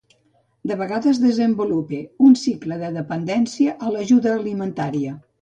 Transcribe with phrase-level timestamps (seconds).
[0.69, 1.99] De vegades desenvolupe
[2.29, 5.17] un cicle de dependència a l'ajuda alimentària.